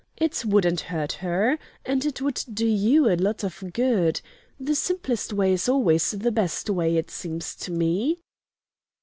It 0.17 0.43
wouldn't 0.43 0.81
hurt 0.89 1.11
her, 1.21 1.59
and 1.85 2.03
it 2.07 2.21
would 2.23 2.43
do 2.51 2.65
you 2.65 3.07
a 3.07 3.13
lot 3.15 3.43
of 3.43 3.63
good. 3.71 4.19
The 4.59 4.73
simplest 4.73 5.31
way 5.31 5.53
is 5.53 5.69
always 5.69 6.09
the 6.09 6.31
best 6.31 6.71
way, 6.71 6.97
it 6.97 7.11
seems 7.11 7.53
to 7.57 7.71
me." 7.71 8.17